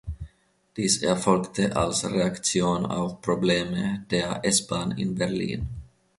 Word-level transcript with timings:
Dies 0.77 1.03
erfolgte 1.03 1.75
als 1.75 2.09
Reaktion 2.11 2.87
auf 2.87 3.21
Probleme 3.21 4.03
der 4.09 4.43
S-Bahn 4.43 4.89
in 4.97 5.13
Berlin. 5.13 5.67